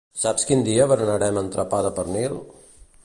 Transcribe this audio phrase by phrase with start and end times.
[0.19, 2.41] Saps quin dia berenem entrepà de pernil?